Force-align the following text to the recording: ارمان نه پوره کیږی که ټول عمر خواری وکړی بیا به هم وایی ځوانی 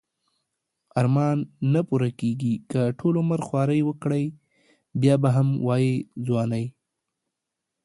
ارمان 0.99 1.37
نه 1.73 1.81
پوره 1.87 2.09
کیږی 2.19 2.53
که 2.71 2.81
ټول 2.99 3.13
عمر 3.21 3.39
خواری 3.47 3.81
وکړی 3.85 4.23
بیا 5.01 5.15
به 5.21 5.29
هم 5.35 5.47
وایی 5.67 5.93
ځوانی 6.25 6.65